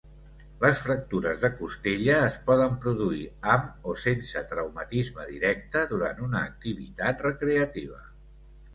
[0.61, 3.21] Les fractures de costella es poden produir
[3.57, 8.07] amb o sense traumatisme directe durant una activitat recreativa.